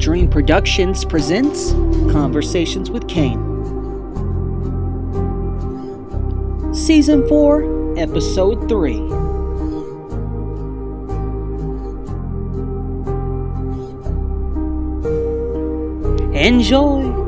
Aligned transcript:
Dream 0.00 0.30
Productions 0.30 1.04
presents 1.04 1.72
Conversations 2.10 2.90
with 2.90 3.06
Kane. 3.06 3.38
Season 6.74 7.28
4, 7.28 7.98
Episode 7.98 8.66
3. 8.66 8.96
Enjoy! 16.34 17.19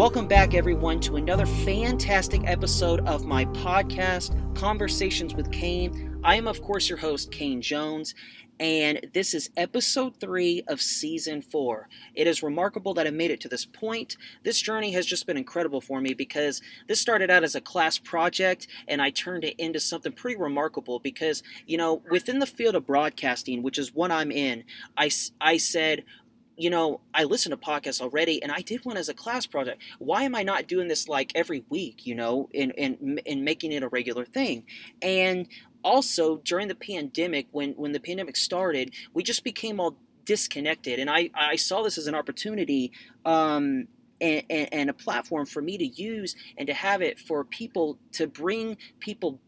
Welcome 0.00 0.28
back, 0.28 0.54
everyone, 0.54 0.98
to 1.00 1.16
another 1.16 1.44
fantastic 1.44 2.40
episode 2.44 3.06
of 3.06 3.26
my 3.26 3.44
podcast, 3.44 4.34
Conversations 4.56 5.34
with 5.34 5.52
Kane. 5.52 6.18
I 6.24 6.36
am, 6.36 6.48
of 6.48 6.62
course, 6.62 6.88
your 6.88 6.96
host, 6.96 7.30
Kane 7.30 7.60
Jones, 7.60 8.14
and 8.60 9.06
this 9.14 9.32
is 9.32 9.50
episode 9.56 10.14
three 10.20 10.62
of 10.68 10.82
season 10.82 11.40
four. 11.40 11.88
It 12.14 12.26
is 12.26 12.42
remarkable 12.42 12.92
that 12.92 13.06
I 13.06 13.10
made 13.10 13.30
it 13.30 13.40
to 13.40 13.48
this 13.48 13.64
point. 13.64 14.18
This 14.42 14.60
journey 14.60 14.92
has 14.92 15.06
just 15.06 15.26
been 15.26 15.38
incredible 15.38 15.80
for 15.80 15.98
me 15.98 16.12
because 16.12 16.60
this 16.86 17.00
started 17.00 17.30
out 17.30 17.42
as 17.42 17.54
a 17.54 17.60
class 17.62 17.98
project 17.98 18.68
and 18.86 19.00
I 19.00 19.08
turned 19.08 19.44
it 19.44 19.54
into 19.58 19.80
something 19.80 20.12
pretty 20.12 20.38
remarkable 20.38 20.98
because, 20.98 21.42
you 21.66 21.78
know, 21.78 22.02
within 22.10 22.38
the 22.38 22.46
field 22.46 22.74
of 22.74 22.86
broadcasting, 22.86 23.62
which 23.62 23.78
is 23.78 23.94
what 23.94 24.10
I'm 24.10 24.30
in, 24.30 24.64
I, 24.94 25.10
I 25.40 25.56
said, 25.56 26.04
you 26.60 26.68
know, 26.68 27.00
I 27.14 27.24
listen 27.24 27.50
to 27.50 27.56
podcasts 27.56 28.02
already, 28.02 28.42
and 28.42 28.52
I 28.52 28.60
did 28.60 28.84
one 28.84 28.98
as 28.98 29.08
a 29.08 29.14
class 29.14 29.46
project. 29.46 29.82
Why 29.98 30.24
am 30.24 30.34
I 30.34 30.42
not 30.42 30.68
doing 30.68 30.88
this 30.88 31.08
like 31.08 31.32
every 31.34 31.64
week, 31.70 32.06
you 32.06 32.14
know, 32.14 32.50
and 32.54 32.74
and 32.76 33.22
and 33.26 33.42
making 33.42 33.72
it 33.72 33.82
a 33.82 33.88
regular 33.88 34.26
thing? 34.26 34.64
And 35.00 35.48
also 35.82 36.36
during 36.44 36.68
the 36.68 36.74
pandemic, 36.74 37.46
when 37.52 37.72
when 37.72 37.92
the 37.92 38.00
pandemic 38.00 38.36
started, 38.36 38.92
we 39.14 39.22
just 39.22 39.42
became 39.42 39.80
all 39.80 39.96
disconnected, 40.26 40.98
and 40.98 41.08
I 41.08 41.30
I 41.34 41.56
saw 41.56 41.82
this 41.82 41.96
as 41.96 42.06
an 42.06 42.14
opportunity. 42.14 42.92
Um, 43.24 43.88
and, 44.22 44.42
and, 44.50 44.68
and 44.70 44.90
a 44.90 44.92
platform 44.92 45.46
for 45.46 45.62
me 45.62 45.78
to 45.78 45.86
use 45.86 46.36
and 46.58 46.66
to 46.66 46.74
have 46.74 47.00
it 47.00 47.18
for 47.18 47.42
people 47.42 47.98
to 48.12 48.26
bring 48.26 48.76
people 48.98 49.40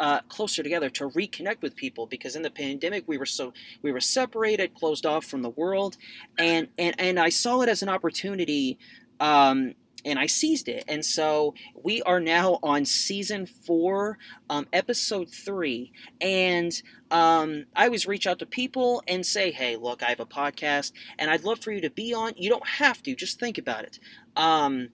uh, 0.00 0.20
closer 0.28 0.62
together 0.62 0.88
to 0.90 1.08
reconnect 1.10 1.62
with 1.62 1.74
people 1.74 2.06
because 2.06 2.36
in 2.36 2.42
the 2.42 2.50
pandemic 2.50 3.04
we 3.06 3.18
were 3.18 3.26
so 3.26 3.52
we 3.82 3.92
were 3.92 4.00
separated 4.00 4.74
closed 4.74 5.04
off 5.04 5.24
from 5.24 5.42
the 5.42 5.50
world 5.50 5.96
and 6.38 6.68
and, 6.78 6.94
and 6.98 7.18
i 7.18 7.28
saw 7.28 7.60
it 7.62 7.68
as 7.68 7.82
an 7.82 7.88
opportunity 7.88 8.78
um, 9.20 9.74
and 10.04 10.18
I 10.18 10.26
seized 10.26 10.68
it. 10.68 10.84
And 10.88 11.04
so 11.04 11.54
we 11.82 12.02
are 12.02 12.20
now 12.20 12.58
on 12.62 12.84
season 12.84 13.46
four, 13.46 14.18
um, 14.48 14.66
episode 14.72 15.28
three. 15.28 15.92
And 16.20 16.80
um, 17.10 17.66
I 17.74 17.86
always 17.86 18.06
reach 18.06 18.26
out 18.26 18.38
to 18.40 18.46
people 18.46 19.02
and 19.08 19.24
say, 19.24 19.50
hey, 19.50 19.76
look, 19.76 20.02
I 20.02 20.06
have 20.06 20.20
a 20.20 20.26
podcast 20.26 20.92
and 21.18 21.30
I'd 21.30 21.44
love 21.44 21.60
for 21.60 21.72
you 21.72 21.80
to 21.80 21.90
be 21.90 22.14
on. 22.14 22.32
You 22.36 22.50
don't 22.50 22.66
have 22.66 23.02
to, 23.02 23.14
just 23.14 23.40
think 23.40 23.58
about 23.58 23.84
it. 23.84 23.98
Um, 24.36 24.90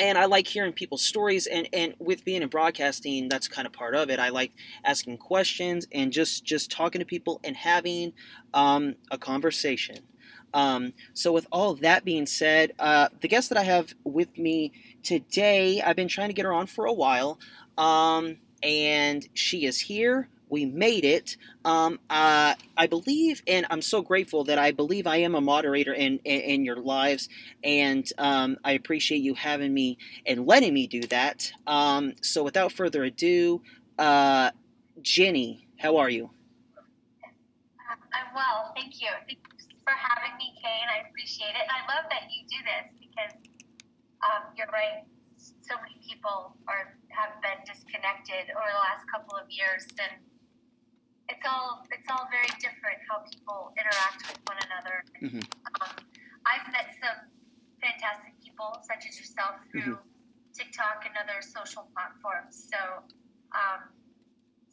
and 0.00 0.16
I 0.16 0.24
like 0.24 0.46
hearing 0.46 0.72
people's 0.72 1.02
stories 1.02 1.46
and, 1.46 1.68
and 1.72 1.94
with 1.98 2.24
being 2.24 2.42
in 2.42 2.48
broadcasting 2.48 3.28
that's 3.28 3.46
kind 3.46 3.66
of 3.66 3.72
part 3.72 3.94
of 3.94 4.08
it. 4.10 4.18
I 4.18 4.30
like 4.30 4.52
asking 4.84 5.18
questions 5.18 5.86
and 5.92 6.10
just 6.10 6.44
just 6.44 6.70
talking 6.70 7.00
to 7.00 7.04
people 7.04 7.40
and 7.44 7.54
having 7.56 8.14
um, 8.54 8.96
a 9.10 9.18
conversation. 9.18 9.96
Um, 10.52 10.94
so 11.14 11.32
with 11.32 11.46
all 11.52 11.74
that 11.76 12.04
being 12.04 12.26
said 12.26 12.72
uh, 12.78 13.08
the 13.20 13.28
guest 13.28 13.50
that 13.50 13.58
I 13.58 13.62
have 13.62 13.94
with 14.02 14.36
me 14.36 14.72
today 15.04 15.80
I've 15.80 15.94
been 15.94 16.08
trying 16.08 16.28
to 16.28 16.34
get 16.34 16.44
her 16.44 16.52
on 16.52 16.66
for 16.66 16.86
a 16.86 16.92
while 16.92 17.38
um, 17.78 18.38
and 18.62 19.28
she 19.34 19.64
is 19.64 19.78
here 19.78 20.28
we 20.50 20.66
made 20.66 21.04
it. 21.04 21.36
Um, 21.64 22.00
uh, 22.10 22.54
I 22.76 22.86
believe, 22.86 23.42
and 23.46 23.66
I'm 23.70 23.82
so 23.82 24.02
grateful 24.02 24.44
that 24.44 24.58
I 24.58 24.72
believe 24.72 25.06
I 25.06 25.16
am 25.18 25.34
a 25.34 25.40
moderator 25.40 25.92
in 25.92 26.18
in, 26.24 26.40
in 26.40 26.64
your 26.64 26.76
lives, 26.76 27.28
and 27.62 28.10
um, 28.18 28.58
I 28.64 28.72
appreciate 28.72 29.18
you 29.22 29.34
having 29.34 29.72
me 29.72 29.98
and 30.26 30.46
letting 30.46 30.74
me 30.74 30.86
do 30.86 31.02
that. 31.02 31.50
Um, 31.66 32.14
so, 32.22 32.42
without 32.42 32.72
further 32.72 33.04
ado, 33.04 33.62
uh, 33.98 34.50
Jenny, 35.02 35.68
how 35.78 35.96
are 35.96 36.10
you? 36.10 36.30
I'm 38.12 38.34
well, 38.34 38.72
thank 38.74 39.00
you. 39.00 39.08
Thanks 39.26 39.66
for 39.84 39.94
having 39.94 40.36
me, 40.38 40.54
Kane. 40.62 40.88
I 40.90 41.06
appreciate 41.08 41.54
it, 41.54 41.62
and 41.62 41.74
I 41.74 41.82
love 41.86 42.06
that 42.10 42.30
you 42.30 42.42
do 42.46 42.58
this 42.66 42.86
because 42.98 43.34
um, 44.26 44.50
you're 44.56 44.70
right. 44.70 45.06
So 45.38 45.78
many 45.78 46.02
people 46.02 46.58
are 46.66 46.98
have 47.14 47.38
been 47.42 47.62
disconnected 47.66 48.50
over 48.54 48.70
the 48.70 48.82
last 48.82 49.06
couple 49.10 49.34
of 49.38 49.46
years, 49.50 49.86
and 49.98 50.22
it's 51.30 51.46
all 51.46 51.86
it's 51.94 52.08
all 52.10 52.26
very 52.30 52.50
different 52.58 52.98
how 53.06 53.22
people 53.22 53.70
interact 53.78 54.26
with 54.26 54.40
one 54.50 54.58
another. 54.66 54.96
Mm-hmm. 55.22 55.42
Um, 55.78 55.94
I've 56.42 56.66
met 56.74 56.90
some 56.98 57.30
fantastic 57.78 58.34
people, 58.42 58.82
such 58.82 59.06
as 59.06 59.14
yourself, 59.18 59.62
through 59.70 60.02
mm-hmm. 60.02 60.10
TikTok 60.52 61.06
and 61.06 61.14
other 61.14 61.38
social 61.40 61.86
platforms. 61.94 62.58
So, 62.66 63.06
um, 63.54 63.94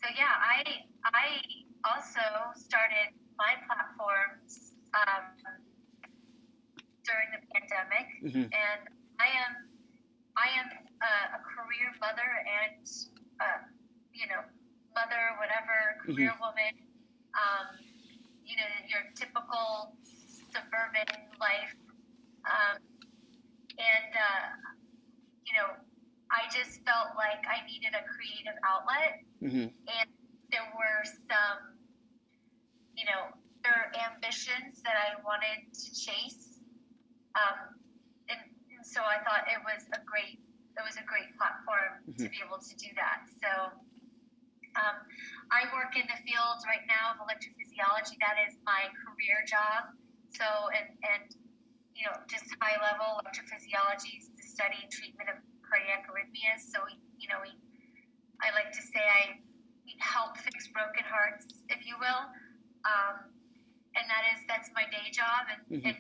so 0.01 0.09
yeah, 0.17 0.33
I 0.33 0.89
I 1.05 1.27
also 1.85 2.25
started 2.57 3.13
my 3.37 3.53
platforms 3.69 4.73
um, 4.97 5.29
during 7.05 7.29
the 7.37 7.41
pandemic, 7.53 8.07
mm-hmm. 8.25 8.49
and 8.49 8.81
I 9.21 9.29
am 9.29 9.53
I 10.33 10.47
am 10.57 10.67
a, 11.05 11.13
a 11.37 11.39
career 11.45 11.93
mother 12.01 12.29
and 12.49 12.81
uh, 13.37 13.61
you 14.13 14.25
know 14.25 14.41
mother, 14.97 15.37
whatever, 15.37 16.01
career 16.01 16.33
mm-hmm. 16.33 16.41
woman, 16.41 16.73
um, 17.37 17.69
you 18.41 18.57
know, 18.57 18.69
your 18.89 19.05
typical 19.13 19.93
suburban 20.49 21.05
life. 21.37 21.77
Um, 22.49 22.81
and, 23.77 24.11
uh, 24.17 24.49
you 25.45 25.53
know, 25.53 25.77
I 26.33 26.49
just 26.49 26.81
felt 26.81 27.13
like 27.13 27.45
I 27.45 27.61
needed 27.69 27.93
a 27.93 28.01
creative 28.09 28.57
outlet. 28.65 29.21
Mm-hmm. 29.37 29.69
And 29.69 30.07
there 30.49 30.65
were 30.73 31.01
some, 31.29 31.77
you 32.97 33.05
know, 33.05 33.29
there 33.61 33.75
are 33.77 33.89
ambitions 34.09 34.81
that 34.81 34.97
I 34.97 35.21
wanted 35.21 35.69
to 35.69 35.87
chase. 35.93 36.57
Um, 37.37 37.77
and, 38.33 38.41
and 38.73 38.81
so 38.81 39.05
I 39.05 39.21
thought 39.21 39.45
it 39.45 39.61
was 39.61 39.85
a 39.93 40.01
great, 40.01 40.41
it 40.73 40.81
was 40.81 40.97
a 40.97 41.05
great 41.05 41.29
platform 41.37 42.01
mm-hmm. 42.09 42.17
to 42.17 42.25
be 42.33 42.41
able 42.41 42.57
to 42.57 42.73
do 42.81 42.89
that. 42.97 43.29
So, 43.37 43.77
um, 44.77 44.95
I 45.49 45.65
work 45.73 45.97
in 45.97 46.05
the 46.05 46.19
field 46.21 46.61
right 46.69 46.85
now 46.85 47.15
of 47.15 47.23
electrophysiology. 47.23 48.19
That 48.21 48.37
is 48.45 48.55
my 48.61 48.91
career 48.93 49.41
job. 49.47 49.95
So, 50.29 50.45
and, 50.75 50.93
and 51.01 51.25
you 51.97 52.05
know, 52.05 52.13
just 52.29 52.45
high 52.61 52.77
level 52.77 53.17
electrophysiology 53.25 54.21
is 54.21 54.29
the 54.37 54.45
study 54.45 54.77
and 54.85 54.91
treatment 54.91 55.33
of 55.33 55.41
cardiac 55.65 56.05
arrhythmias. 56.05 56.69
So, 56.69 56.83
we, 56.85 56.99
you 57.17 57.25
know, 57.31 57.41
we, 57.41 57.55
I 58.43 58.53
like 58.53 58.69
to 58.75 58.83
say 58.83 59.01
I 59.01 59.41
help 59.97 60.37
fix 60.37 60.69
broken 60.69 61.03
hearts, 61.07 61.65
if 61.73 61.87
you 61.87 61.97
will. 61.97 62.23
Um, 62.85 63.33
and 63.97 64.05
that 64.05 64.23
is, 64.35 64.45
that's 64.45 64.69
my 64.77 64.85
day 64.93 65.09
job 65.09 65.49
and, 65.49 65.61
mm-hmm. 65.65 65.89
and 65.89 65.97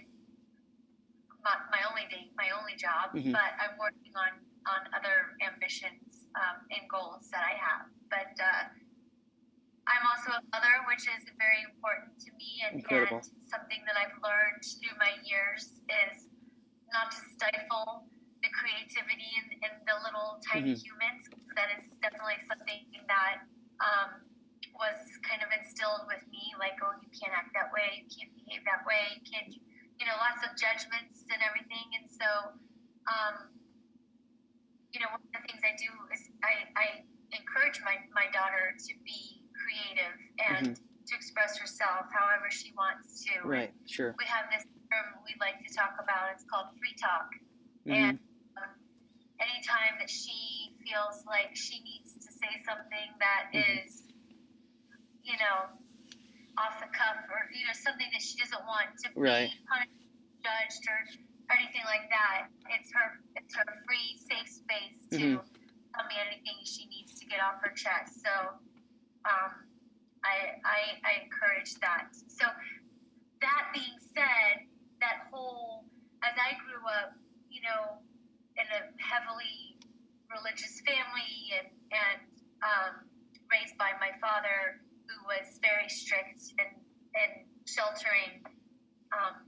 my, 1.41 1.57
my, 1.73 1.81
only 1.89 2.05
day, 2.13 2.29
my 2.37 2.53
only 2.53 2.77
job, 2.77 3.15
mm-hmm. 3.15 3.33
but 3.33 3.57
I'm 3.57 3.73
working 3.81 4.13
on, 4.13 4.37
on 4.69 4.85
other 4.93 5.33
ambitions 5.41 6.29
um, 6.37 6.61
and 6.69 6.85
goals 6.91 7.31
that 7.33 7.41
I 7.41 7.57
have 7.57 7.89
but 8.09 8.33
uh, 8.39 8.71
I'm 9.87 10.03
also 10.03 10.35
a 10.35 10.43
mother, 10.51 10.83
which 10.91 11.07
is 11.07 11.23
very 11.39 11.63
important 11.63 12.19
to 12.27 12.29
me, 12.35 12.59
and, 12.67 12.83
and 12.83 13.23
something 13.47 13.81
that 13.87 13.95
I've 13.95 14.15
learned 14.19 14.63
through 14.83 14.99
my 14.99 15.15
years 15.23 15.79
is 15.87 16.27
not 16.91 17.11
to 17.15 17.19
stifle 17.35 18.07
the 18.43 18.51
creativity 18.51 19.31
in, 19.39 19.45
in 19.63 19.73
the 19.87 19.95
little 20.03 20.43
tiny 20.43 20.75
mm-hmm. 20.75 20.83
humans. 20.83 21.23
That 21.55 21.71
is 21.79 21.87
definitely 22.03 22.43
something 22.51 22.83
that 23.07 23.47
um, 23.79 24.27
was 24.75 24.99
kind 25.23 25.39
of 25.39 25.49
instilled 25.55 26.05
with 26.05 26.21
me, 26.29 26.53
like, 26.59 26.77
oh, 26.83 26.93
you 26.99 27.09
can't 27.15 27.33
act 27.33 27.55
that 27.55 27.71
way, 27.71 28.03
you 28.03 28.07
can't 28.11 28.31
behave 28.35 28.67
that 28.67 28.83
way, 28.83 29.17
you 29.17 29.23
can't, 29.23 29.49
you 29.97 30.05
know, 30.05 30.19
lots 30.19 30.43
of 30.45 30.53
judgments 30.59 31.25
and 31.31 31.39
everything. 31.41 31.87
And 31.97 32.05
so, 32.11 32.29
um, 33.07 33.55
you 34.91 34.99
know, 34.99 35.09
one 35.15 35.23
of 35.23 35.31
the 35.31 35.41
things 35.47 35.63
I 35.63 35.73
do 35.79 35.89
is 36.13 36.21
I, 36.43 36.53
I 36.75 36.85
encourage 37.47 37.79
my, 37.83 37.95
my 38.11 38.27
daughter 38.35 38.75
to 38.75 38.93
be 39.07 39.39
creative 39.55 40.15
and 40.51 40.75
mm-hmm. 40.75 41.07
to 41.07 41.13
express 41.15 41.57
herself 41.57 42.11
however 42.11 42.51
she 42.51 42.75
wants 42.75 43.23
to. 43.23 43.47
Right, 43.47 43.71
sure. 43.87 44.15
We 44.19 44.25
have 44.27 44.51
this 44.51 44.67
term 44.91 45.15
we 45.23 45.33
like 45.39 45.63
to 45.63 45.71
talk 45.71 45.95
about. 45.95 46.35
It's 46.35 46.43
called 46.43 46.75
free 46.75 46.95
talk. 46.99 47.31
Mm-hmm. 47.87 47.95
And 47.95 48.15
um, 48.59 48.71
anytime 49.39 49.95
that 49.99 50.11
she 50.11 50.75
feels 50.83 51.23
like 51.23 51.55
she 51.55 51.79
needs 51.83 52.19
to 52.19 52.29
say 52.31 52.51
something 52.67 53.09
that 53.19 53.55
mm-hmm. 53.55 53.87
is, 53.87 54.03
you 55.23 55.39
know, 55.39 55.71
off 56.59 56.79
the 56.83 56.89
cuff 56.91 57.23
or, 57.31 57.47
you 57.53 57.63
know, 57.63 57.75
something 57.75 58.07
that 58.11 58.21
she 58.21 58.35
doesn't 58.39 58.63
want 58.67 58.91
to 59.03 59.07
right. 59.15 59.51
be 59.53 59.61
punished, 59.67 60.03
judged, 60.41 60.83
or, 60.89 60.99
or 61.47 61.53
anything 61.53 61.85
like 61.85 62.09
that, 62.09 62.49
it's 62.73 62.89
her, 62.91 63.21
it's 63.37 63.53
her 63.53 63.67
free, 63.85 64.17
safe 64.17 64.49
space 64.49 64.99
to. 65.13 65.39
Mm-hmm 66.07 66.15
me 66.15 66.23
anything 66.31 66.57
she 66.63 66.87
needs 66.87 67.19
to 67.19 67.25
get 67.25 67.39
off 67.41 67.59
her 67.61 67.71
chest. 67.75 68.23
So 68.23 68.31
um, 69.25 69.51
I, 70.23 70.59
I, 70.63 70.79
I 71.03 71.11
encourage 71.23 71.75
that. 71.79 72.07
So 72.27 72.45
that 73.41 73.63
being 73.73 73.99
said, 73.99 74.65
that 75.01 75.27
whole 75.31 75.85
as 76.23 76.33
I 76.39 76.57
grew 76.65 76.81
up, 76.87 77.13
you 77.49 77.61
know, 77.61 78.01
in 78.57 78.65
a 78.73 78.81
heavily 78.97 79.77
religious 80.31 80.81
family 80.81 81.53
and 81.59 81.67
and 81.93 82.21
um, 82.65 82.93
raised 83.51 83.77
by 83.77 83.91
my 84.01 84.11
father, 84.19 84.81
who 85.07 85.15
was 85.27 85.59
very 85.61 85.87
strict 85.87 86.41
and 86.57 86.73
and 87.15 87.45
sheltering. 87.69 88.41
Um, 89.13 89.45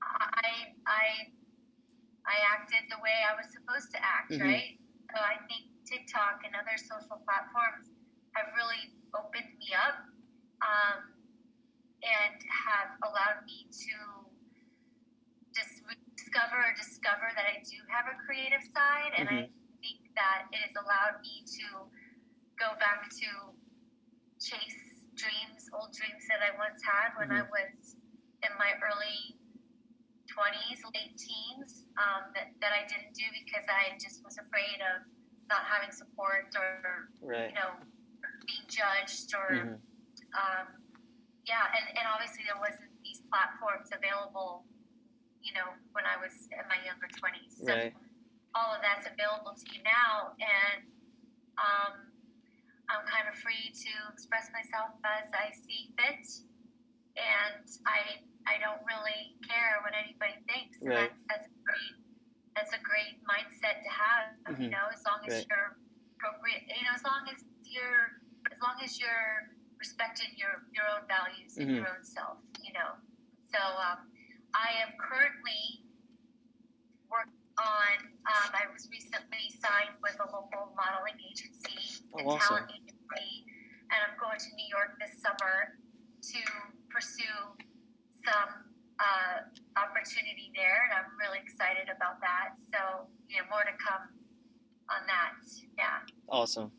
I 0.00 0.72
I 0.86 1.04
I 2.24 2.36
acted 2.54 2.86
the 2.88 3.02
way 3.02 3.12
I 3.26 3.34
was 3.36 3.50
supposed 3.52 3.90
to 3.92 3.98
act, 3.98 4.30
Mhm. 4.30 4.40
right? 4.40 4.79
So 5.20 5.28
I 5.28 5.36
think 5.52 5.68
TikTok 5.84 6.48
and 6.48 6.56
other 6.56 6.80
social 6.80 7.20
platforms 7.28 7.92
have 8.32 8.56
really 8.56 8.96
opened 9.12 9.52
me 9.60 9.68
up 9.76 10.00
um, 10.64 11.12
and 12.00 12.40
have 12.40 12.96
allowed 13.04 13.44
me 13.44 13.68
to 13.68 13.96
dis- 15.52 15.84
discover 16.16 16.56
or 16.56 16.72
discover 16.72 17.28
that 17.36 17.44
I 17.44 17.60
do 17.60 17.76
have 17.92 18.08
a 18.08 18.16
creative 18.24 18.64
side, 18.72 19.12
and 19.12 19.28
I 19.28 19.52
think 19.84 20.08
that 20.16 20.48
it 20.56 20.64
has 20.64 20.72
allowed 20.80 21.20
me 21.20 21.44
to 21.44 21.84
go 22.56 22.72
back 22.80 23.12
to 23.20 23.52
chase 24.40 25.04
dreams, 25.20 25.68
old 25.76 25.92
dreams 25.92 26.24
that 26.32 26.40
I 26.40 26.56
once 26.56 26.80
had 26.80 27.12
when 27.20 27.28
I 27.28 27.44
was 27.44 28.00
in 28.40 28.52
my 28.56 28.72
early 28.80 29.36
20s, 30.30 30.80
late 30.94 31.14
teens, 31.18 31.86
um, 31.98 32.30
that, 32.34 32.54
that 32.62 32.72
I 32.72 32.86
didn't 32.86 33.14
do 33.14 33.26
because 33.34 33.66
I 33.66 33.98
just 33.98 34.22
was 34.24 34.38
afraid 34.38 34.78
of 34.78 35.02
not 35.50 35.66
having 35.66 35.90
support 35.90 36.54
or, 36.54 37.10
Right. 37.20 37.50
you 37.50 37.56
know, 37.58 37.74
being 38.46 38.64
judged 38.70 39.34
or, 39.34 39.50
Mhm. 39.50 39.78
um, 40.38 40.66
yeah, 41.44 41.66
and, 41.74 41.98
and 41.98 42.06
obviously 42.06 42.44
there 42.46 42.60
wasn't 42.60 42.90
these 43.02 43.20
platforms 43.26 43.90
available, 43.90 44.64
you 45.42 45.52
know, 45.54 45.74
when 45.92 46.06
I 46.06 46.16
was 46.16 46.46
in 46.52 46.64
my 46.68 46.78
younger 46.84 47.08
20s. 47.08 47.58
So 47.58 47.74
Right. 47.74 47.94
all 48.54 48.74
of 48.74 48.82
that's 48.82 49.06
available 49.06 49.54
to 49.54 49.66
you 49.74 49.82
now, 49.82 50.34
and 50.38 50.86
um, 51.58 52.12
I'm 52.88 53.06
kind 53.06 53.26
of 53.28 53.34
free 53.38 53.70
to 53.70 53.92
express 54.12 54.50
myself 54.52 54.94
as 55.04 55.30
I 55.32 55.50
see 55.54 55.94
fit, 55.98 56.26
and 57.16 57.66
I 57.86 58.22
I 58.46 58.56
don't 58.58 58.80
really 58.88 59.36
care 59.44 59.80
what 59.84 59.92
anybody 59.96 60.40
thinks. 60.48 60.78
Right. 60.82 61.10
That's 61.10 61.22
that's 61.28 61.48
great. 61.64 61.94
That's 62.56 62.72
a 62.74 62.80
great 62.82 63.20
mindset 63.24 63.82
to 63.84 63.90
have. 63.90 64.24
You 64.60 64.68
Mhm. 64.68 64.70
know, 64.72 64.86
as 64.92 65.02
long 65.06 65.20
as 65.26 65.32
Right. 65.34 65.46
you're 65.48 65.78
appropriate. 66.16 66.62
You 66.68 66.84
know, 66.84 66.94
as 66.94 67.04
long 67.04 67.28
as 67.28 67.44
you're 67.64 68.20
as 68.50 68.58
long 68.60 68.80
as 68.82 68.98
you're 68.98 69.50
respecting 69.78 70.32
your 70.36 70.66
your 70.72 70.86
own 70.88 71.06
values 71.06 71.56
and 71.58 71.70
your 71.70 71.88
own 71.88 72.04
self. 72.04 72.38
You 72.62 72.72
know. 72.72 72.96
So 73.52 73.58
um, 73.60 74.10
I 74.54 74.72
am 74.82 74.96
currently 74.98 75.84
working 77.10 77.34
on. 77.58 77.96
Um, 78.26 78.50
I 78.54 78.66
was 78.72 78.88
recently 78.90 79.50
signed 79.50 79.96
with 80.02 80.16
a 80.20 80.26
local 80.30 80.72
modeling 80.76 81.18
agency 81.20 82.04
Oh, 82.14 82.18
and 82.18 82.28
awesome. 82.28 82.56
talent 82.66 82.72
agency, 82.74 83.46
and 83.90 83.98
I'm 84.10 84.16
going 84.18 84.38
to 84.38 84.50
New 84.54 84.68
York 84.68 84.98
this 84.98 85.20
summer 85.20 85.76
to 86.22 86.40
pursue 86.90 87.56
some 88.30 88.70
uh, 89.00 89.42
opportunity 89.80 90.52
there, 90.54 90.86
and 90.86 90.94
I'm 90.94 91.10
really 91.18 91.42
excited 91.42 91.90
about 91.90 92.20
that. 92.20 92.54
So, 92.70 93.10
know, 93.42 93.48
more 93.50 93.62
to 93.66 93.74
come 93.82 94.06
on 94.90 95.06
that. 95.06 95.34
Yeah. 95.78 96.06
Awesome. 96.28 96.70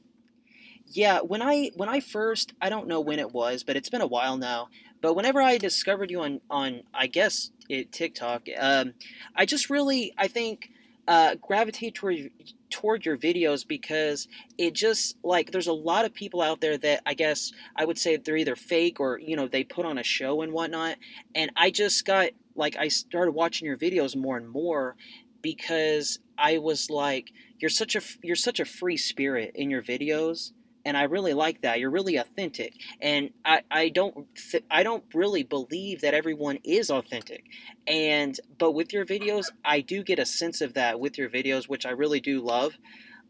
Yeah, 0.88 1.20
when 1.20 1.42
I 1.42 1.72
when 1.76 1.90
I 1.90 2.00
first 2.00 2.54
I 2.62 2.70
don't 2.70 2.88
know 2.88 3.00
when 3.00 3.20
it 3.20 3.32
was, 3.32 3.64
but 3.64 3.76
it's 3.76 3.90
been 3.90 4.02
a 4.02 4.08
while 4.08 4.38
now. 4.38 4.70
But 5.02 5.16
whenever 5.16 5.42
I 5.42 5.58
discovered 5.58 6.12
you 6.12 6.22
on 6.22 6.42
on 6.50 6.84
I 6.94 7.08
guess 7.08 7.52
it 7.70 7.92
TikTok, 7.92 8.48
um, 8.60 8.94
I 9.36 9.46
just 9.46 9.70
really 9.70 10.14
I 10.18 10.28
think 10.28 10.70
uh, 11.08 11.36
gravitate 11.36 11.96
toward 11.96 12.30
toward 12.70 13.06
your 13.06 13.18
videos 13.18 13.68
because 13.68 14.28
it 14.58 14.74
just 14.74 15.18
like 15.24 15.52
there's 15.52 15.68
a 15.68 15.74
lot 15.74 16.06
of 16.06 16.14
people 16.14 16.42
out 16.42 16.62
there 16.62 16.78
that 16.78 17.02
I 17.06 17.14
guess 17.14 17.52
I 17.76 17.86
would 17.86 17.98
say 17.98 18.18
they're 18.18 18.38
either 18.38 18.56
fake 18.56 19.00
or 19.00 19.20
you 19.20 19.36
know 19.36 19.48
they 19.48 19.64
put 19.64 19.86
on 19.86 19.98
a 19.98 20.04
show 20.04 20.42
and 20.42 20.54
whatnot. 20.54 20.98
And 21.36 21.52
I 21.56 21.72
just 21.72 22.06
got 22.06 22.30
like 22.56 22.76
I 22.78 22.88
started 22.88 23.32
watching 23.32 23.66
your 23.66 23.78
videos 23.78 24.16
more 24.16 24.38
and 24.38 24.48
more 24.48 24.96
because 25.42 26.20
I 26.38 26.60
was 26.60 26.90
like 26.90 27.32
you're 27.60 27.70
such 27.70 27.96
a 27.96 28.02
you're 28.22 28.36
such 28.36 28.60
a 28.60 28.66
free 28.66 28.98
spirit 28.98 29.52
in 29.56 29.70
your 29.70 29.82
videos 29.82 30.52
and 30.86 30.98
I 30.98 31.04
really 31.04 31.34
like 31.34 31.62
that. 31.62 31.80
You're 31.80 31.92
really 31.92 32.18
authentic, 32.18 32.74
and 33.02 33.32
I, 33.46 33.62
I 33.72 33.90
don't 33.90 34.28
th- 34.52 34.64
I 34.72 34.84
don't 34.84 35.04
really 35.14 35.44
believe 35.44 36.02
that 36.02 36.14
everyone 36.14 36.60
is 36.64 36.90
authentic, 36.90 37.46
and 37.88 38.40
but 38.58 38.72
with 38.72 38.94
your 38.94 39.06
videos, 39.06 39.46
I 39.66 39.82
do 39.82 40.04
get 40.04 40.20
a 40.20 40.26
sense 40.26 40.62
of 40.62 40.74
that 40.76 41.00
with 41.00 41.18
your 41.18 41.30
videos, 41.30 41.66
which 41.70 41.86
I 41.86 41.92
really 41.92 42.20
do 42.20 42.42
love. 42.42 42.74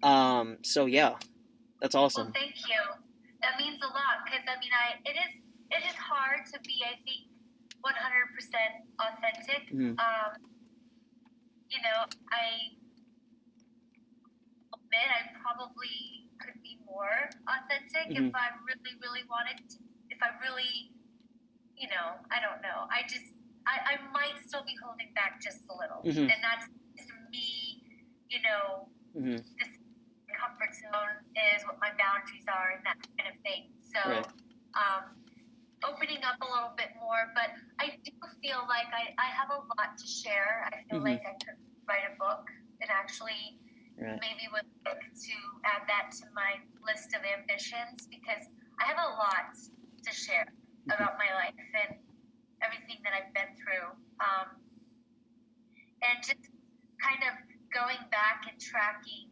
Um, 0.04 0.58
so 0.64 0.86
yeah, 0.86 1.16
that's 1.82 1.96
awesome. 1.96 2.26
Well, 2.26 2.34
thank 2.36 2.56
you. 2.70 2.82
That 3.42 3.58
means 3.60 3.80
a 3.82 3.88
lot 3.88 4.26
because 4.26 4.46
I 4.48 4.60
mean, 4.60 4.72
I 4.74 5.00
it 5.10 5.16
is 5.18 5.34
it 5.72 5.84
is 5.90 5.96
hard 5.98 6.46
to 6.54 6.60
be 6.62 6.82
I 6.86 6.96
think 7.04 7.28
100% 7.82 8.74
authentic. 9.00 9.74
Mhm. 9.74 9.98
Um, 10.00 10.32
you 11.70 11.80
know, 11.82 12.06
I 12.32 12.76
admit 14.74 15.08
I 15.08 15.22
probably 15.42 16.28
could 16.44 16.62
be 16.62 16.80
more 16.86 17.30
authentic 17.48 18.12
if 18.12 18.26
Mhm. 18.26 18.36
I 18.36 18.48
really, 18.66 18.94
really 19.02 19.24
wanted 19.30 19.58
to. 19.70 19.78
If 20.10 20.20
I 20.22 20.36
really, 20.44 20.92
you 21.78 21.88
know, 21.90 22.20
I 22.30 22.40
don't 22.42 22.62
know. 22.62 22.88
I 22.92 23.04
just, 23.08 23.34
I, 23.66 23.96
I 23.96 24.12
might 24.12 24.38
still 24.44 24.64
be 24.64 24.76
holding 24.84 25.14
back 25.14 25.40
just 25.42 25.64
a 25.70 25.74
little, 25.74 26.02
Mhm. 26.04 26.30
and 26.30 26.40
that's 26.44 26.68
me, 27.32 27.84
you 28.30 28.42
know, 28.42 28.90
hmm 29.14 29.38
this 29.40 29.72
comfort 30.36 30.74
zone 30.76 31.16
is 31.56 31.64
what 31.66 31.78
my 31.80 31.92
boundaries 31.96 32.46
are 32.50 32.76
and 32.76 32.84
that 32.86 32.98
kind 33.18 33.30
of 33.30 33.38
thing. 33.42 33.72
So, 33.88 34.00
Right. 34.10 34.28
um, 34.76 35.16
opening 35.88 36.24
up 36.24 36.38
a 36.42 36.48
little 36.50 36.74
bit 36.78 36.92
more, 37.00 37.32
but 37.34 37.54
I 37.80 37.98
do 38.04 38.12
feel 38.42 38.66
like 38.68 38.90
I, 38.94 39.14
I 39.18 39.28
have 39.34 39.50
a 39.50 39.60
lot 39.62 39.98
to 39.98 40.08
share. 40.08 40.66
I 40.68 40.84
feel 40.90 41.00
Mhm. 41.00 41.18
like 41.18 41.24
I 41.26 41.34
could 41.46 41.58
write 41.88 42.06
a 42.10 42.16
book 42.18 42.50
and 42.82 42.90
actually 42.90 43.61
Right. 44.02 44.18
maybe 44.20 44.50
would 44.52 44.66
look 44.84 44.98
to 44.98 45.36
add 45.64 45.86
that 45.86 46.10
to 46.18 46.26
my 46.34 46.58
list 46.82 47.14
of 47.14 47.22
ambitions 47.22 48.10
because 48.10 48.50
I 48.82 48.90
have 48.90 48.98
a 48.98 49.10
lot 49.14 49.54
to 49.54 50.12
share 50.12 50.46
Mhm. 50.90 50.96
about 50.96 51.20
my 51.20 51.32
life 51.38 51.54
and 51.86 52.02
everything 52.62 52.98
that 53.04 53.14
I've 53.14 53.32
been 53.34 53.56
through. 53.56 53.94
Um, 54.20 54.58
and 56.02 56.18
just 56.24 56.50
kind 57.00 57.22
of 57.30 57.38
going 57.70 58.02
back 58.10 58.48
and 58.50 58.60
tracking 58.60 59.30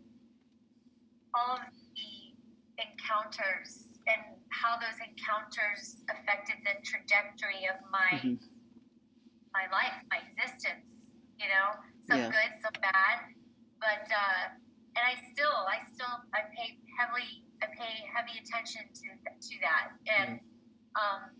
all 1.33 1.57
of 1.57 1.65
the 1.95 2.35
encounters 2.77 3.99
and 4.05 4.21
how 4.51 4.77
those 4.77 4.99
encounters 4.99 6.03
affected 6.09 6.63
the 6.63 6.79
trajectory 6.83 7.65
of 7.65 7.81
my 7.89 8.21
Mhm. 8.21 8.39
my 9.51 9.65
life, 9.71 9.97
my 10.11 10.17
existence. 10.19 11.11
You 11.37 11.47
know, 11.49 11.73
some 12.01 12.19
Yeah. 12.19 12.29
good, 12.29 12.61
some 12.61 12.73
bad, 12.81 13.33
but 13.79 14.11
uh, 14.11 14.49
and 14.99 15.07
I 15.07 15.15
still, 15.31 15.55
I 15.63 15.79
still, 15.87 16.11
I 16.35 16.51
pay 16.51 16.75
heavily, 16.99 17.47
I 17.63 17.71
pay 17.71 18.03
heavy 18.11 18.35
attention 18.35 18.83
to 18.91 19.07
to 19.15 19.55
that, 19.63 19.95
and 20.11 20.43
um, 20.99 21.31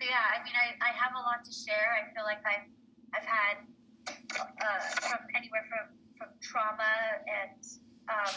so 0.00 0.08
yeah, 0.08 0.32
I 0.32 0.40
mean, 0.40 0.56
I, 0.56 0.72
I 0.80 0.90
have 0.96 1.12
a 1.12 1.20
lot 1.20 1.44
to 1.44 1.52
share. 1.52 1.92
I 1.92 2.08
feel 2.16 2.24
like 2.24 2.40
I've 2.48 2.64
I've 3.12 3.28
had 3.28 3.56
uh, 4.40 4.80
from 5.04 5.20
anywhere 5.36 5.68
from 5.68 5.92
from 6.16 6.30
trauma 6.40 7.20
and 7.28 7.60
um, 8.08 8.34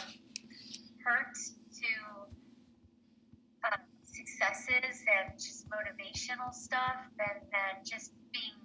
hurt 0.99 1.35
to 1.79 1.91
um, 3.71 3.79
successes 4.03 5.07
and 5.07 5.39
just 5.39 5.71
motivational 5.71 6.51
stuff, 6.51 6.99
and 7.23 7.39
then 7.47 7.73
just 7.87 8.11
being 8.35 8.59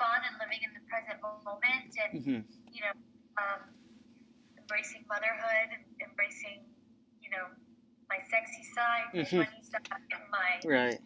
fun 0.00 0.24
and 0.24 0.40
living 0.40 0.64
in 0.64 0.72
the 0.72 0.82
present 0.88 1.20
moment, 1.20 1.92
and 2.00 2.12
hmm 2.24 2.40
you 2.72 2.80
know, 2.80 2.96
um, 3.36 3.60
embracing 4.64 5.04
motherhood, 5.08 5.68
and 5.76 5.84
embracing, 6.00 6.64
you 7.20 7.28
know, 7.28 7.52
my 8.08 8.16
sexy 8.32 8.64
side, 8.72 9.12
my 9.12 9.20
Mhm. 9.20 9.44
funny 9.44 9.62
side, 9.62 10.02
and 10.12 10.24
my 10.30 10.60
Right. 10.64 11.00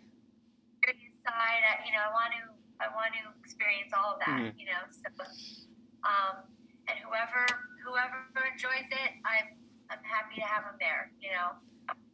side. 1.26 1.62
I, 1.66 1.84
you 1.84 1.92
know, 1.92 1.98
I 2.08 2.12
want 2.14 2.32
to, 2.32 2.44
I 2.80 2.88
want 2.94 3.12
to 3.14 3.38
experience 3.40 3.92
all 3.92 4.14
of 4.14 4.20
that. 4.20 4.28
Mhm. 4.40 4.58
You 4.58 4.66
know, 4.66 4.82
so, 4.90 5.08
um, 6.08 6.46
and 6.86 6.98
whoever, 7.00 7.44
whoever 7.84 8.24
enjoys 8.50 8.86
it, 8.90 9.10
I'm, 9.26 9.58
I'm 9.90 10.02
happy 10.04 10.36
to 10.36 10.46
have 10.46 10.64
them 10.64 10.76
there. 10.78 11.10
You 11.20 11.32
know, 11.32 11.58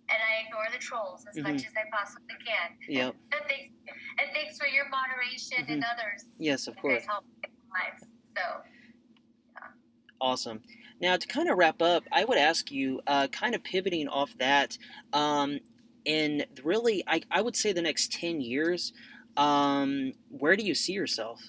and 0.09 0.19
I 0.23 0.43
ignore 0.47 0.67
the 0.73 0.79
trolls 0.79 1.27
as 1.27 1.37
much 1.37 1.63
Mhm. 1.63 1.67
as 1.69 1.77
I 1.77 1.85
possibly 1.93 2.35
can. 2.45 2.77
Yep. 2.89 3.15
And 3.33 3.45
thanks, 3.47 3.75
and 4.19 4.33
thanks 4.33 4.59
for 4.59 4.67
your 4.67 4.89
moderation 4.89 5.65
and 5.69 5.85
others. 5.85 6.25
Yes, 6.39 6.67
of 6.67 6.77
course. 6.77 7.07
lives. 7.07 8.05
So. 8.37 8.65
Awesome. 10.21 10.63
Now, 11.05 11.19
to 11.19 11.27
kind 11.29 11.51
of 11.51 11.59
wrap 11.59 11.83
up, 11.83 12.05
I 12.11 12.25
would 12.25 12.39
ask 12.39 12.71
you, 12.71 13.03
uh, 13.07 13.27
kind 13.29 13.55
of 13.55 13.63
pivoting 13.63 14.09
off 14.09 14.35
that, 14.39 14.79
um, 15.13 15.61
in 16.07 16.47
really, 16.63 17.05
I, 17.07 17.21
I 17.31 17.43
would 17.43 17.57
say 17.57 17.75
the 17.75 17.83
next 17.83 18.11
10 18.11 18.41
years, 18.41 18.95
um, 19.37 20.15
where 20.31 20.57
do 20.57 20.65
you 20.65 20.75
see 20.75 20.95
yourself? 20.95 21.43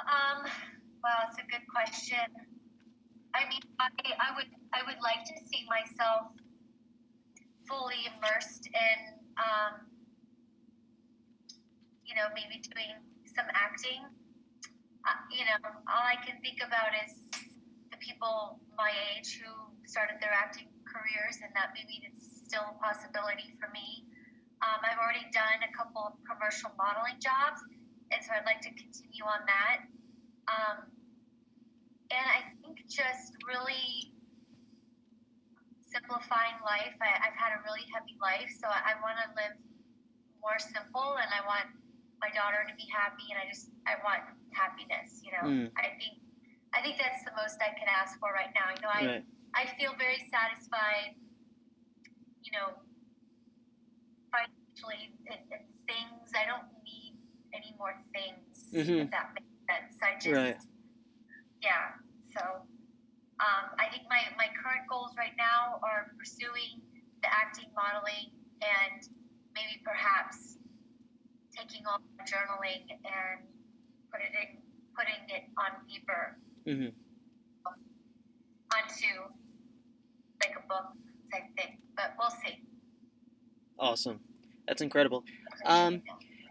Um, 0.00 0.50
well, 1.04 1.28
it's 1.28 1.38
a 1.38 1.46
good 1.48 1.62
question. 1.72 2.18
I 3.36 3.48
mean, 3.48 3.60
I, 3.78 3.86
I 4.18 4.34
would 4.34 4.48
I 4.72 4.80
would 4.84 5.00
like 5.00 5.24
to 5.24 5.34
see 5.46 5.64
myself 5.70 6.32
fully 7.68 8.02
immersed 8.18 8.66
in, 8.66 9.14
um, 9.38 9.86
you 12.04 12.16
know, 12.16 12.26
maybe 12.34 12.60
doing 12.60 12.98
some 13.32 13.46
acting. 13.54 14.21
You 15.34 15.44
know, 15.50 15.58
all 15.90 16.06
I 16.06 16.14
can 16.22 16.38
think 16.38 16.62
about 16.62 16.94
is 16.94 17.18
the 17.90 17.98
people 17.98 18.62
my 18.78 18.94
age 19.10 19.42
who 19.42 19.50
started 19.82 20.22
their 20.22 20.30
acting 20.30 20.70
careers, 20.86 21.42
and 21.42 21.50
that 21.58 21.74
maybe 21.74 22.06
it's 22.06 22.46
still 22.46 22.62
a 22.70 22.76
possibility 22.78 23.56
for 23.58 23.66
me. 23.74 24.06
Um, 24.62 24.78
I've 24.86 25.00
already 25.02 25.26
done 25.34 25.58
a 25.66 25.72
couple 25.74 26.06
of 26.06 26.14
commercial 26.22 26.70
modeling 26.78 27.18
jobs, 27.18 27.58
and 28.14 28.22
so 28.22 28.30
I'd 28.30 28.46
like 28.46 28.62
to 28.62 28.72
continue 28.78 29.26
on 29.26 29.42
that. 29.50 29.90
Um, 30.46 30.86
and 32.12 32.26
I 32.28 32.40
think 32.60 32.86
just 32.86 33.34
really 33.42 34.12
simplifying 35.80 36.56
life. 36.62 36.94
I, 37.02 37.20
have 37.20 37.36
had 37.36 37.52
a 37.56 37.60
really 37.66 37.84
heavy 37.90 38.14
life, 38.22 38.52
so 38.54 38.70
I, 38.70 38.94
I 38.94 39.02
want 39.02 39.18
to 39.18 39.28
live 39.34 39.56
more 40.38 40.60
simple, 40.62 41.18
and 41.18 41.28
I 41.32 41.42
want 41.42 41.72
my 42.22 42.30
daughter 42.30 42.62
to 42.68 42.74
be 42.78 42.86
happy, 42.86 43.32
and 43.34 43.40
I 43.40 43.50
just 43.50 43.72
I 43.88 43.98
want 44.06 44.22
happiness. 44.54 45.20
You 45.24 45.32
know, 45.32 45.44
mm. 45.48 45.66
I 45.76 45.96
think 45.98 46.20
I 46.72 46.80
think 46.80 46.96
that's 46.96 47.24
the 47.24 47.34
most 47.36 47.58
I 47.60 47.76
can 47.76 47.88
ask 47.88 48.18
for 48.18 48.32
right 48.32 48.52
now. 48.54 48.72
You 48.72 48.80
know, 48.80 48.92
I 48.92 49.02
right. 49.18 49.24
I 49.54 49.62
feel 49.76 49.92
very 49.98 50.20
satisfied. 50.30 51.16
You 52.42 52.52
know, 52.52 52.68
financially 54.32 55.14
and, 55.30 55.40
and 55.52 55.64
things. 55.86 56.32
I 56.34 56.44
don't 56.48 56.68
need 56.84 57.16
any 57.54 57.76
more 57.78 57.94
things. 58.12 58.72
Mm-hmm. 58.72 59.06
If 59.06 59.10
that 59.12 59.36
makes 59.36 59.52
sense, 59.68 59.94
I 60.02 60.10
just 60.18 60.36
right. 60.36 60.58
yeah. 61.62 62.00
So 62.32 62.64
um, 63.42 63.74
I 63.76 63.90
think 63.90 64.06
my, 64.06 64.22
my 64.38 64.48
current 64.54 64.86
goals 64.86 65.18
right 65.18 65.34
now 65.34 65.82
are 65.82 66.14
pursuing 66.14 66.78
the 67.22 67.28
acting, 67.28 67.68
modeling, 67.74 68.30
and 68.62 69.02
maybe 69.50 69.82
perhaps 69.82 70.56
taking 71.50 71.82
on 71.90 72.00
journaling 72.22 72.86
and 73.02 73.42
put 74.12 74.20
it 74.20 74.32
putting 74.96 75.34
it 75.34 75.44
on 75.56 75.86
paper 75.88 76.36
mm-hmm. 76.66 76.90
onto 78.74 79.12
like 80.40 80.54
a 80.56 80.68
book 80.68 80.92
type 81.32 81.44
thing. 81.56 81.78
But 81.96 82.14
we'll 82.18 82.30
see. 82.30 82.62
Awesome. 83.78 84.20
That's 84.68 84.82
incredible. 84.82 85.24
Um, 85.64 86.02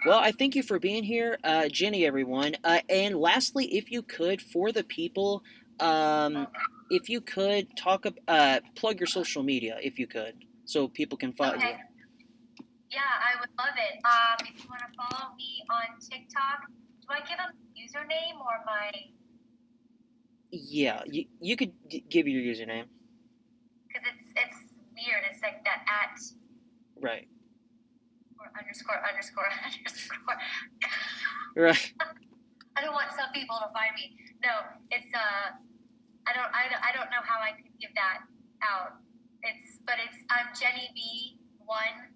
well, 0.06 0.20
I 0.20 0.32
thank 0.32 0.56
you 0.56 0.64
for 0.64 0.80
being 0.80 1.04
here, 1.04 1.38
uh, 1.44 1.68
Jenny, 1.70 2.06
everyone. 2.06 2.56
Uh, 2.64 2.80
and 2.90 3.16
lastly, 3.16 3.66
if 3.78 3.92
you 3.92 4.02
could, 4.02 4.42
for 4.42 4.72
the 4.72 4.84
people 4.84 5.44
um, 5.82 6.48
if 6.90 7.10
you 7.10 7.22
could 7.22 7.76
talk, 7.76 8.06
uh, 8.28 8.60
plug 8.76 9.00
your 9.00 9.08
social 9.08 9.44
media, 9.44 9.78
if 9.82 9.98
you 9.98 10.08
could, 10.08 10.46
so 10.66 10.88
people 10.88 11.18
can 11.18 11.34
follow 11.34 11.56
okay. 11.56 11.70
you. 11.70 12.66
Yeah, 12.92 13.00
I 13.00 13.40
would 13.40 13.50
love 13.58 13.76
it. 13.78 14.00
Um, 14.06 14.48
if 14.48 14.64
you 14.64 14.70
want 14.70 14.82
to 14.82 14.94
follow 14.96 15.34
me 15.36 15.64
on 15.70 16.00
TikTok, 16.00 16.70
do 17.12 17.20
I 17.20 17.28
give 17.28 17.40
a 17.40 17.52
username 17.76 18.40
or 18.40 18.64
my? 18.66 18.92
Yeah, 20.52 21.02
you, 21.06 21.26
you 21.40 21.56
could 21.56 21.72
give 22.10 22.28
your 22.28 22.42
username. 22.42 22.88
Because 23.88 24.08
it's 24.08 24.32
it's 24.36 24.60
weird. 24.96 25.24
It's 25.32 25.42
like 25.44 25.64
that 25.64 25.84
at. 25.88 26.16
Right. 27.00 27.28
Or 28.40 28.48
underscore 28.56 29.00
underscore 29.04 29.48
underscore. 29.68 30.38
right. 31.56 31.94
I 32.76 32.80
don't 32.80 32.94
want 32.94 33.12
some 33.12 33.28
people 33.36 33.60
to 33.60 33.68
find 33.76 33.92
me. 33.96 34.16
No, 34.44 34.80
it's 34.92 35.12
uh 35.14 35.60
I 36.28 36.34
don't, 36.38 36.52
I, 36.54 36.70
I 36.86 36.92
don't 36.94 37.10
know 37.10 37.24
how 37.26 37.42
I 37.42 37.58
could 37.58 37.74
give 37.82 37.94
that 37.98 38.24
out. 38.62 39.02
It's, 39.42 39.82
but 39.90 39.98
it's, 39.98 40.22
I'm 40.30 40.54
Jenny 40.54 40.94
B 40.94 41.42
one, 41.66 42.14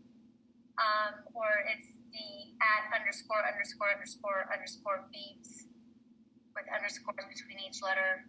um, 0.77 1.25
or 1.33 1.49
it's 1.73 1.94
the 2.15 2.55
at 2.63 2.88
underscore 2.95 3.43
underscore 3.43 3.91
underscore 3.91 4.48
underscore 4.48 5.03
beebs 5.12 5.67
with 6.55 6.63
underscores 6.72 7.27
between 7.27 7.60
each 7.60 7.84
letter. 7.84 8.24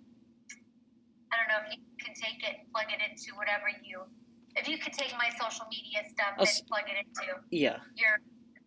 I 1.30 1.38
don't 1.38 1.48
know 1.50 1.62
if 1.62 1.78
you 1.78 1.82
can 2.02 2.14
take 2.18 2.42
it, 2.42 2.66
and 2.66 2.66
plug 2.74 2.90
it 2.90 2.98
into 2.98 3.38
whatever 3.38 3.70
you. 3.86 4.02
If 4.58 4.66
you 4.66 4.78
could 4.78 4.94
take 4.94 5.14
my 5.14 5.30
social 5.38 5.66
media 5.70 6.02
stuff 6.10 6.34
and 6.38 6.50
plug 6.66 6.90
it 6.90 6.98
into 6.98 7.38
yeah 7.54 7.78
your 7.94 8.18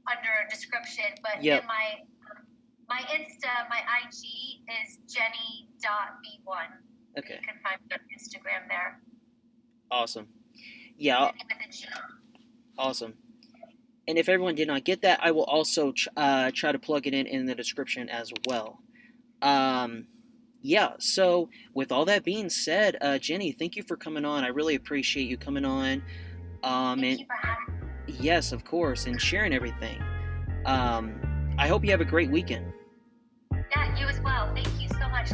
under 0.07 0.31
a 0.31 0.45
description, 0.47 1.11
but 1.19 1.43
yep. 1.43 1.63
in 1.63 1.67
my 1.67 2.07
my 2.87 3.01
Insta, 3.13 3.69
my 3.69 3.83
IG 4.01 4.63
is 4.65 4.97
Jenny.b1. 5.05 6.67
Okay. 7.17 7.35
You 7.35 7.45
can 7.45 7.59
find 7.61 7.77
me 7.85 7.89
on 7.93 8.01
Instagram 8.09 8.67
there. 8.67 8.99
Awesome. 9.91 10.27
Yeah. 10.97 11.31
Awesome. 12.77 13.13
And 14.09 14.17
if 14.17 14.27
everyone 14.27 14.55
did 14.55 14.67
not 14.67 14.85
get 14.85 15.03
that, 15.03 15.19
I 15.21 15.29
will 15.29 15.43
also 15.43 15.93
uh, 16.17 16.49
try 16.51 16.71
to 16.71 16.79
plug 16.79 17.05
it 17.05 17.13
in 17.13 17.27
in 17.27 17.45
the 17.45 17.53
description 17.53 18.09
as 18.09 18.33
well. 18.47 18.79
Um, 19.43 20.07
yeah, 20.63 20.93
so 20.97 21.49
with 21.75 21.91
all 21.91 22.05
that 22.05 22.23
being 22.23 22.49
said, 22.49 22.97
uh, 23.01 23.19
Jenny, 23.19 23.51
thank 23.51 23.75
you 23.75 23.83
for 23.83 23.95
coming 23.95 24.25
on. 24.25 24.43
I 24.43 24.47
really 24.47 24.73
appreciate 24.73 25.27
you 25.29 25.37
coming 25.37 25.63
on. 25.63 26.01
Um, 26.63 27.01
thank 27.01 27.27
and, 28.07 28.17
Yes, 28.19 28.51
of 28.51 28.65
course, 28.65 29.05
and 29.05 29.21
sharing 29.21 29.53
everything. 29.53 30.01
Um, 30.65 31.21
I 31.59 31.67
hope 31.67 31.85
you 31.85 31.91
have 31.91 32.01
a 32.01 32.05
great 32.05 32.31
weekend. 32.31 32.65
Yeah, 33.53 33.95
you 33.95 34.07
as 34.07 34.19
well. 34.21 34.51
Thank 34.55 34.69
you 34.81 34.89
so 34.89 35.07
much. 35.09 35.29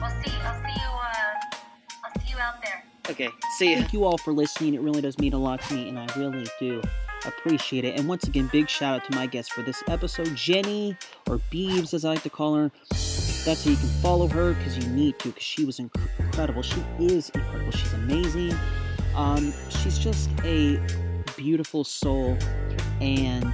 We'll 0.00 0.22
see. 0.22 0.32
I'll 0.42 0.62
see 0.62 0.80
you. 0.80 0.88
Uh, 0.88 1.56
I'll 2.04 2.22
see 2.22 2.30
you 2.30 2.38
out 2.38 2.62
there. 2.62 2.84
Okay. 3.10 3.30
See 3.58 3.70
you. 3.72 3.78
Thank 3.78 3.92
you 3.92 4.04
all 4.04 4.18
for 4.18 4.32
listening. 4.32 4.74
It 4.74 4.82
really 4.82 5.00
does 5.00 5.18
mean 5.18 5.32
a 5.32 5.38
lot 5.38 5.60
to 5.62 5.74
me, 5.74 5.88
and 5.88 5.98
I 5.98 6.06
really 6.16 6.46
do 6.60 6.80
appreciate 7.24 7.84
it. 7.84 7.98
And 7.98 8.08
once 8.08 8.24
again, 8.24 8.48
big 8.52 8.68
shout 8.68 8.96
out 8.96 9.10
to 9.10 9.16
my 9.16 9.26
guest 9.26 9.52
for 9.52 9.62
this 9.62 9.82
episode, 9.88 10.34
Jenny, 10.34 10.96
or 11.28 11.38
Beebs 11.52 11.94
as 11.94 12.04
I 12.04 12.10
like 12.10 12.22
to 12.22 12.30
call 12.30 12.54
her. 12.54 12.70
That's 12.90 13.64
how 13.64 13.70
you 13.70 13.76
can 13.76 13.88
follow 14.02 14.28
her 14.28 14.54
because 14.54 14.78
you 14.78 14.86
need 14.92 15.18
to 15.20 15.28
because 15.28 15.42
she 15.42 15.64
was 15.64 15.78
incredible. 15.78 16.62
She 16.62 16.82
is 16.98 17.30
incredible. 17.30 17.72
She's 17.72 17.92
amazing. 17.94 18.54
Um, 19.14 19.52
she's 19.70 19.98
just 19.98 20.30
a 20.44 20.80
beautiful 21.36 21.84
soul, 21.84 22.36
and 23.00 23.52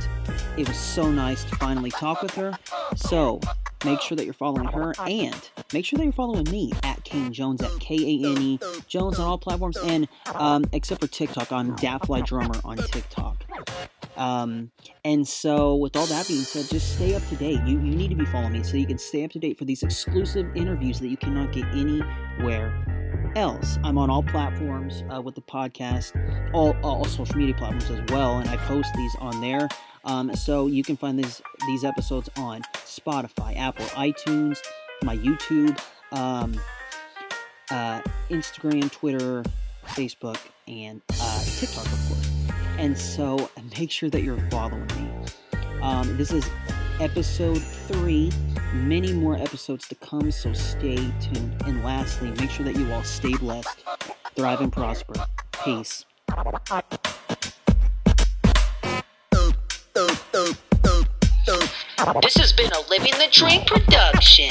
it 0.56 0.66
was 0.68 0.76
so 0.76 1.10
nice 1.10 1.44
to 1.44 1.56
finally 1.56 1.90
talk 1.90 2.22
with 2.22 2.34
her. 2.34 2.58
So, 2.94 3.40
make 3.86 4.00
sure 4.00 4.16
that 4.16 4.24
you're 4.24 4.34
following 4.34 4.66
her 4.68 4.92
and 5.06 5.50
make 5.72 5.84
sure 5.84 5.96
that 5.96 6.04
you're 6.04 6.12
following 6.12 6.44
me 6.50 6.72
at 6.82 7.02
Kane 7.04 7.32
Jones 7.32 7.62
at 7.62 7.70
K 7.80 7.94
A 7.94 8.30
N 8.30 8.42
E 8.42 8.58
Jones 8.88 9.18
on 9.18 9.26
all 9.26 9.38
platforms 9.38 9.76
and 9.78 10.08
um, 10.34 10.64
except 10.72 11.00
for 11.00 11.06
TikTok, 11.06 11.52
I'm 11.52 11.74
Daffly 11.76 12.22
Drummer 12.22 12.60
on 12.64 12.76
TikTok. 12.76 13.44
Um, 14.16 14.70
and 15.04 15.26
so, 15.26 15.76
with 15.76 15.94
all 15.94 16.06
that 16.06 16.26
being 16.26 16.42
said, 16.42 16.68
just 16.68 16.94
stay 16.94 17.14
up 17.14 17.26
to 17.28 17.36
date. 17.36 17.60
You, 17.66 17.78
you 17.78 17.94
need 17.94 18.08
to 18.08 18.16
be 18.16 18.24
following 18.24 18.52
me 18.52 18.62
so 18.62 18.76
you 18.76 18.86
can 18.86 18.98
stay 18.98 19.24
up 19.24 19.30
to 19.32 19.38
date 19.38 19.58
for 19.58 19.64
these 19.64 19.82
exclusive 19.82 20.50
interviews 20.56 21.00
that 21.00 21.08
you 21.08 21.16
cannot 21.16 21.52
get 21.52 21.64
anywhere 21.66 23.32
else. 23.36 23.78
I'm 23.84 23.98
on 23.98 24.10
all 24.10 24.22
platforms 24.22 25.04
uh, 25.14 25.20
with 25.20 25.34
the 25.34 25.42
podcast, 25.42 26.12
all, 26.54 26.74
all 26.82 27.04
social 27.04 27.36
media 27.36 27.54
platforms 27.54 27.90
as 27.90 28.00
well, 28.08 28.38
and 28.38 28.48
I 28.48 28.56
post 28.56 28.88
these 28.96 29.14
on 29.20 29.40
there. 29.40 29.68
Um, 30.06 30.34
so 30.34 30.68
you 30.68 30.84
can 30.84 30.96
find 30.96 31.18
these 31.18 31.42
these 31.66 31.84
episodes 31.84 32.30
on 32.36 32.62
Spotify, 32.74 33.56
Apple, 33.56 33.84
iTunes, 33.86 34.58
my 35.02 35.16
YouTube, 35.16 35.78
um, 36.12 36.58
uh, 37.70 38.00
Instagram, 38.30 38.90
Twitter, 38.90 39.42
Facebook, 39.88 40.38
and 40.68 41.02
uh, 41.20 41.44
TikTok, 41.44 41.84
of 41.84 42.08
course. 42.08 42.30
And 42.78 42.96
so 42.96 43.50
make 43.78 43.90
sure 43.90 44.08
that 44.10 44.22
you're 44.22 44.40
following 44.50 44.86
me. 44.86 45.10
Um, 45.82 46.16
this 46.16 46.32
is 46.32 46.48
episode 47.00 47.58
three. 47.58 48.30
Many 48.72 49.12
more 49.12 49.36
episodes 49.36 49.88
to 49.88 49.94
come, 49.96 50.30
so 50.30 50.52
stay 50.52 50.96
tuned. 51.20 51.62
And 51.66 51.84
lastly, 51.84 52.30
make 52.32 52.50
sure 52.50 52.64
that 52.64 52.76
you 52.76 52.92
all 52.92 53.04
stay 53.04 53.34
blessed, 53.34 53.84
thrive, 54.34 54.60
and 54.60 54.72
prosper. 54.72 55.14
Peace. 55.64 56.04
This 62.22 62.36
has 62.36 62.52
been 62.52 62.70
a 62.70 62.88
Living 62.88 63.14
the 63.18 63.26
Dream 63.32 63.62
production. 63.66 64.48